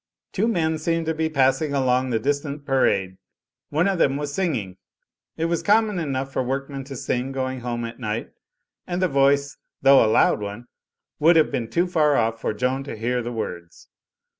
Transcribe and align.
Two 0.31 0.47
men 0.47 0.79
seemed 0.79 1.05
to 1.05 1.13
be 1.13 1.29
passing 1.29 1.75
along 1.75 2.09
the 2.09 2.17
distant 2.17 2.65
pa 2.65 2.73
rade; 2.73 3.17
one 3.69 3.87
of 3.87 3.99
them 3.99 4.17
was 4.17 4.33
singing. 4.33 4.77
It 5.37 5.45
was 5.45 5.61
common 5.61 5.99
enough 5.99 6.33
for 6.33 6.41
workmen 6.41 6.83
to 6.85 6.95
sing 6.95 7.31
going 7.31 7.59
home 7.59 7.85
at 7.85 7.99
night, 7.99 8.31
and 8.87 8.99
the 8.99 9.07
voice, 9.07 9.57
though 9.83 10.03
a 10.03 10.09
loud 10.11 10.39
one, 10.39 10.65
would 11.19 11.35
have 11.35 11.51
been 11.51 11.69
too 11.69 11.85
far 11.85 12.15
off 12.17 12.41
for 12.41 12.51
Joan 12.51 12.83
to 12.85 12.97
hear 12.97 13.21
the 13.21 13.31
words. 13.31 13.89